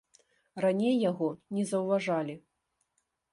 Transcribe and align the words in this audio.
Раней 0.63 0.95
яго 1.09 1.27
не 1.59 1.67
заўважалі. 1.73 2.35